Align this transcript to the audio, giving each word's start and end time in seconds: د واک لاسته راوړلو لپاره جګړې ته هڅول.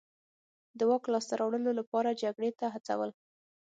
د 0.77 0.79
واک 0.89 1.03
لاسته 1.13 1.33
راوړلو 1.39 1.71
لپاره 1.79 2.17
جګړې 2.21 2.49
ته 2.59 2.65
هڅول. 2.73 3.09